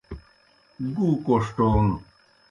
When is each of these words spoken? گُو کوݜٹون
گُو 0.95 1.07
کوݜٹون 1.25 1.87